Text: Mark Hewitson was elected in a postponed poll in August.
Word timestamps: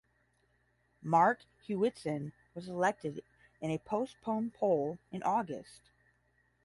Mark 1.03 1.45
Hewitson 1.67 2.33
was 2.55 2.67
elected 2.67 3.21
in 3.61 3.69
a 3.69 3.77
postponed 3.77 4.51
poll 4.51 4.97
in 5.11 5.21
August. 5.21 5.91